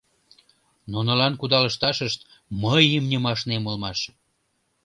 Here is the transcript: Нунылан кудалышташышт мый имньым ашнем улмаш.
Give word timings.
Нунылан 0.91 1.33
кудалышташышт 1.37 2.19
мый 2.61 2.83
имньым 2.97 3.23
ашнем 3.31 3.63
улмаш. 3.69 3.99